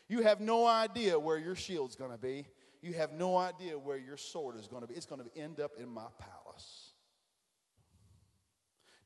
[0.08, 2.46] You have no idea where your shield's going to be.
[2.80, 4.94] You have no idea where your sword is going to be.
[4.94, 6.92] It's going to end up in my palace.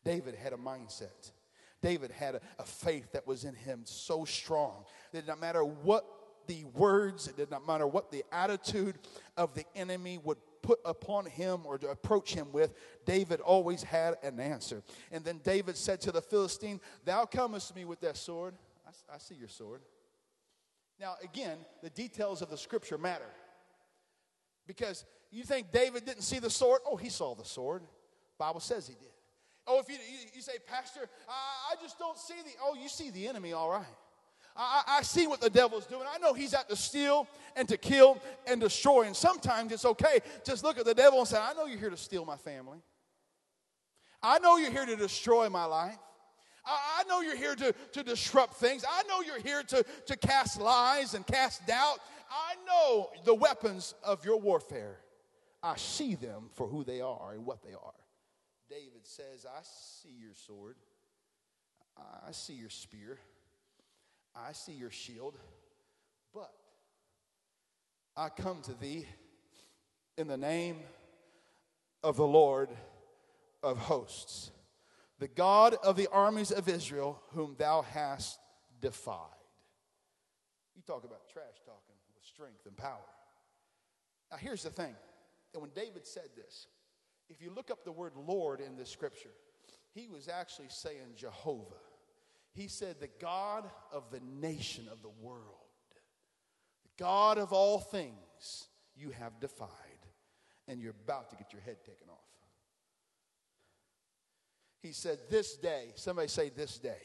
[0.05, 1.33] David had a mindset.
[1.83, 6.05] David had a, a faith that was in him so strong that no matter what
[6.47, 8.97] the words, it did not matter what the attitude
[9.37, 12.75] of the enemy would put upon him or to approach him with,
[13.05, 14.83] David always had an answer.
[15.13, 18.55] And then David said to the Philistine, Thou comest to me with that sword.
[18.87, 19.81] I, I see your sword.
[20.99, 23.29] Now, again, the details of the scripture matter.
[24.67, 26.81] Because you think David didn't see the sword?
[26.87, 27.83] Oh, he saw the sword.
[28.39, 29.09] Bible says he did.
[29.67, 32.89] Oh, if you, you, you say, Pastor, I, I just don't see the, oh, you
[32.89, 33.85] see the enemy, all right.
[34.57, 36.05] I, I see what the devil's doing.
[36.11, 39.03] I know he's out to steal and to kill and destroy.
[39.03, 40.21] And sometimes it's okay.
[40.45, 42.79] Just look at the devil and say, I know you're here to steal my family.
[44.23, 45.99] I know you're here to destroy my life.
[46.65, 48.85] I, I know you're here to, to disrupt things.
[48.89, 51.99] I know you're here to, to cast lies and cast doubt.
[52.31, 54.99] I know the weapons of your warfare.
[55.63, 57.95] I see them for who they are and what they are.
[58.69, 60.77] David says, I see your sword.
[61.97, 63.19] I see your spear.
[64.35, 65.39] I see your shield,
[66.35, 66.53] but
[68.15, 69.07] I come to thee
[70.19, 70.81] in the name
[72.03, 72.69] of the Lord
[73.63, 74.51] of hosts,
[75.19, 78.39] the God of the armies of Israel, whom thou hast
[78.83, 79.17] defied.
[80.75, 82.99] You talk about trash talking with strength and power.
[84.31, 84.95] Now, here's the thing.
[85.55, 86.67] And when David said this,
[87.29, 89.33] if you look up the word Lord in this scripture,
[89.93, 91.75] he was actually saying Jehovah.
[92.53, 95.71] He said, The God of the nation of the world,
[96.85, 99.69] the God of all things, you have defied,
[100.69, 102.19] and you're about to get your head taken off.
[104.81, 107.03] He said, This day, somebody say, This day.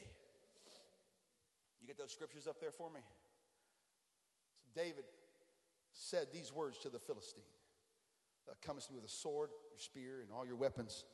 [1.82, 3.02] You get those scriptures up there for me?
[4.76, 5.04] David
[5.94, 7.44] said these words to the Philistine
[8.48, 11.06] Uh, thou comest with a sword, your spear, and all your weapons.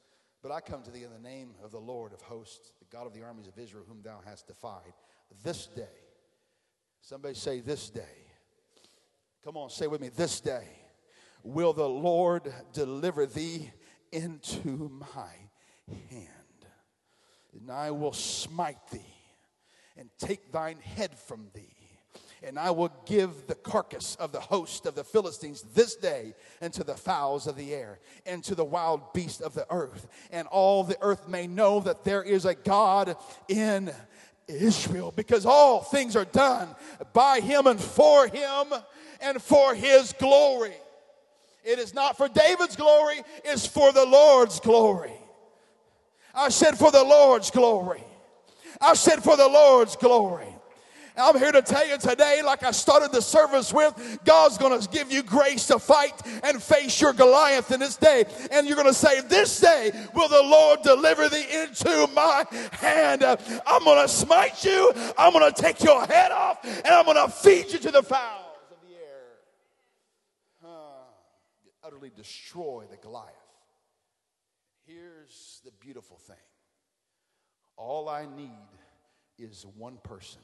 [0.41, 3.07] But I come to thee in the name of the Lord of hosts, the God
[3.07, 4.93] of the armies of Israel, whom thou hast defied.
[5.43, 5.83] This day,
[7.01, 8.03] somebody say, This day.
[9.43, 10.67] Come on, say with me, This day
[11.43, 13.71] will the Lord deliver thee
[14.11, 15.31] into my
[16.09, 16.31] hand.
[17.59, 19.15] And I will smite thee
[19.97, 21.76] and take thine head from thee
[22.43, 26.83] and I will give the carcass of the host of the Philistines this day unto
[26.83, 30.07] the fowls of the air and to the wild beasts of the earth.
[30.31, 33.15] And all the earth may know that there is a God
[33.47, 33.91] in
[34.47, 36.69] Israel because all things are done
[37.13, 38.67] by him and for him
[39.21, 40.75] and for his glory.
[41.63, 45.11] It is not for David's glory, it's for the Lord's glory.
[46.33, 48.03] I said, for the Lord's glory.
[48.79, 50.53] I said, for the Lord's glory.
[51.17, 54.87] I'm here to tell you today, like I started the service with, God's going to
[54.89, 56.13] give you grace to fight
[56.43, 58.25] and face your Goliath in this day.
[58.51, 63.23] And you're going to say, This day will the Lord deliver thee into my hand.
[63.23, 67.17] I'm going to smite you, I'm going to take your head off, and I'm going
[67.17, 69.25] to feed you to the fowls of the air.
[70.63, 70.67] Uh,
[71.83, 73.33] utterly destroy the Goliath.
[74.85, 76.35] Here's the beautiful thing
[77.75, 78.51] all I need
[79.37, 80.41] is one person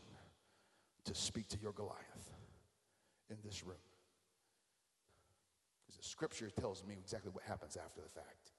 [1.05, 2.31] to speak to your Goliath
[3.29, 3.77] in this room.
[5.85, 8.51] Because the scripture tells me exactly what happens after the fact.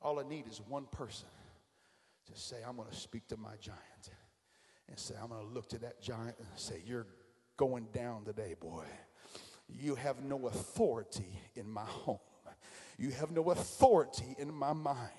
[0.00, 1.28] All I need is one person
[2.32, 3.78] to say, I'm going to speak to my giant.
[4.88, 7.06] And say, I'm going to look to that giant and say, You're
[7.58, 8.84] going down today, boy.
[9.68, 12.18] You have no authority in my home.
[12.96, 15.12] You have no authority in my mind.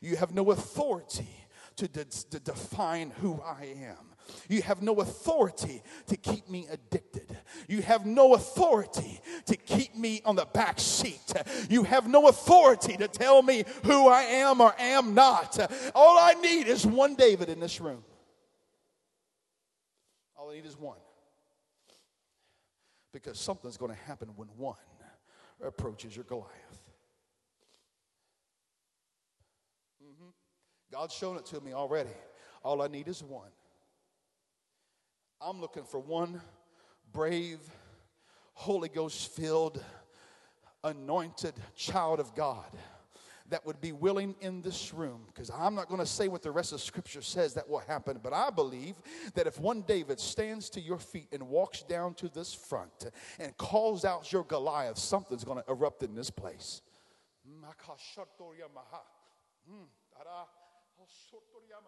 [0.00, 1.28] You have no authority
[1.76, 4.12] to, de- to define who I am.
[4.48, 7.36] You have no authority to keep me addicted.
[7.68, 11.32] You have no authority to keep me on the back seat.
[11.68, 15.58] You have no authority to tell me who I am or am not.
[15.94, 18.04] All I need is one David in this room.
[20.36, 20.98] All I need is one.
[23.12, 24.76] Because something's going to happen when one
[25.64, 26.61] approaches your Goliath.
[30.92, 32.10] God's shown it to me already.
[32.62, 33.48] All I need is one.
[35.40, 36.42] I'm looking for one
[37.12, 37.60] brave,
[38.52, 39.82] Holy Ghost filled,
[40.84, 42.66] anointed child of God
[43.48, 46.50] that would be willing in this room because I'm not going to say what the
[46.50, 48.96] rest of scripture says that will happen, but I believe
[49.34, 53.56] that if one David stands to your feet and walks down to this front and
[53.56, 56.82] calls out your Goliath, something's going to erupt in this place.
[59.70, 59.86] Mm,
[61.08, 61.80] ソトリハ。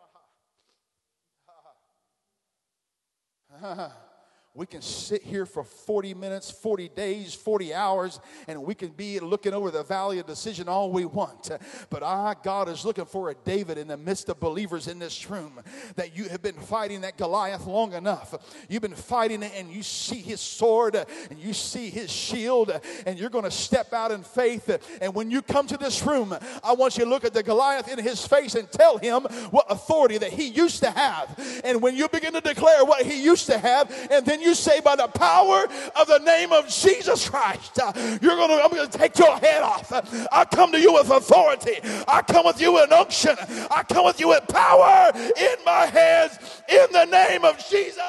[3.61, 4.14] ハハ。
[4.57, 9.53] We can sit here for 40 minutes, 40 days, 40 hours, and we can be looking
[9.53, 11.51] over the valley of decision all we want.
[11.91, 15.29] But our God is looking for a David in the midst of believers in this
[15.29, 15.61] room
[15.97, 18.33] that you have been fighting that Goliath long enough.
[18.69, 23.19] You've been fighting it, and you see his sword and you see his shield, and
[23.19, 24.71] you're going to step out in faith.
[25.03, 26.33] And when you come to this room,
[26.63, 29.67] I want you to look at the Goliath in his face and tell him what
[29.69, 31.61] authority that he used to have.
[31.65, 34.81] And when you begin to declare what he used to have, and then you say,
[34.81, 35.67] by the power
[35.97, 39.93] of the name of Jesus Christ, uh, you're gonna, I'm gonna take your head off.
[40.31, 41.79] I come to you with authority.
[42.07, 43.37] I come with you in unction.
[43.71, 46.39] I come with you with power in my hands
[46.69, 48.01] in the name of Jesus.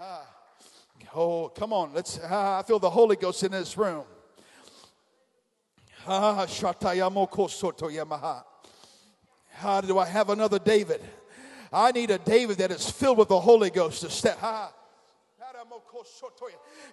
[0.00, 0.26] Ah,
[1.14, 1.92] oh, come on.
[1.92, 2.20] Let's.
[2.22, 4.04] Ah, I feel the Holy Ghost in this room.
[6.06, 8.44] Ah, shatayamoko soto yamaha.
[9.58, 11.00] How do I have another David?
[11.72, 14.38] I need a David that is filled with the Holy Ghost to step.
[14.40, 14.72] Ah.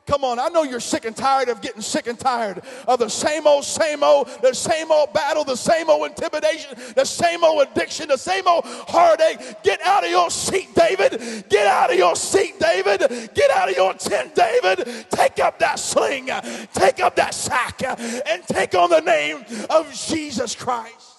[0.07, 3.09] Come on, I know you're sick and tired of getting sick and tired of the
[3.09, 7.68] same old, same old, the same old battle, the same old intimidation, the same old
[7.68, 9.61] addiction, the same old heartache.
[9.63, 11.45] Get out of your seat, David.
[11.49, 12.99] Get out of your seat, David.
[13.36, 15.05] Get out of your tent, David.
[15.11, 16.30] Take up that sling,
[16.74, 21.14] take up that sack, and take on the name of Jesus Christ.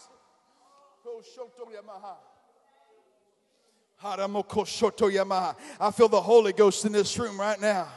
[5.80, 7.88] I feel the Holy Ghost in this room right now.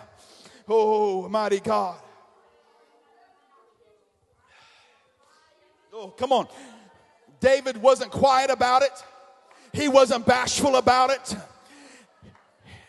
[0.67, 1.99] Oh, mighty God.
[5.93, 6.47] Oh, come on.
[7.39, 9.03] David wasn't quiet about it,
[9.71, 11.35] he wasn't bashful about it.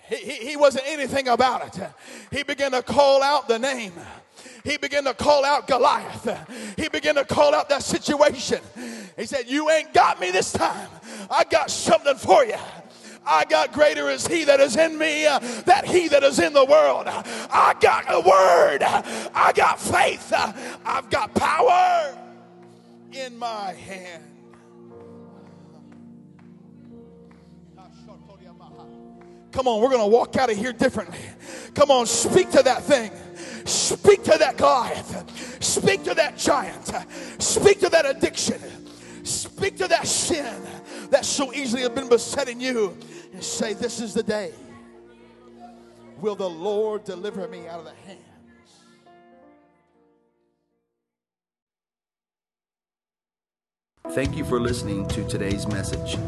[0.09, 1.89] He, he, he wasn't anything about it.
[2.31, 3.93] He began to call out the name
[4.64, 6.76] he began to call out Goliath.
[6.76, 8.61] He began to call out that situation.
[9.21, 10.89] He said, You ain't got me this time.
[11.31, 12.57] I got something for you.
[13.27, 16.55] I got greater is he that is in me uh, that he that is in
[16.55, 17.05] the world.
[17.07, 18.83] I got a word.
[19.35, 20.33] I got faith.
[20.33, 22.16] I've got power
[23.12, 24.25] in my hand.
[29.53, 31.18] Come on, we're going to walk out of here differently.
[31.75, 33.11] Come on, speak to that thing.
[33.66, 35.62] Speak to that Goliath.
[35.62, 36.91] Speak to that giant.
[37.43, 38.61] Speak to that addiction.
[39.23, 40.62] Speak to that sin
[41.11, 42.97] that so easily has been besetting you
[43.33, 44.53] and say, This is the day.
[46.21, 48.18] Will the Lord deliver me out of the hand?
[54.11, 56.18] Thank you for listening to today's message.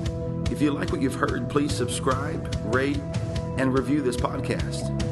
[0.52, 3.00] If you like what you've heard, please subscribe, rate,
[3.58, 5.11] and review this podcast.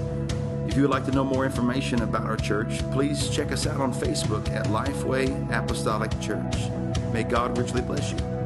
[0.71, 3.81] If you would like to know more information about our church, please check us out
[3.81, 6.71] on Facebook at Lifeway Apostolic Church.
[7.13, 8.40] May God richly bless you.